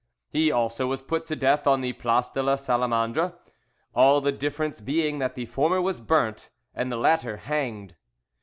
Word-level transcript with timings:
He 0.31 0.51
also 0.51 0.87
was 0.87 1.03
put 1.03 1.27
to 1.27 1.35
death 1.35 1.67
on 1.67 1.81
the 1.81 1.93
Place 1.93 2.31
de 2.31 2.41
la 2.41 2.55
Salamandre, 2.55 3.35
all 3.93 4.19
the 4.19 4.31
difference 4.31 4.81
being 4.81 5.19
that 5.19 5.35
the 5.35 5.45
former 5.45 5.79
was 5.79 5.99
burnt 5.99 6.49
and 6.73 6.91
the 6.91 6.97
latter 6.97 7.37
hanged. 7.37 7.95